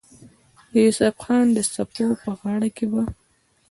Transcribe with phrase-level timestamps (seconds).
[0.71, 3.03] د يوسف خان د سپو پۀ غاړه کښې به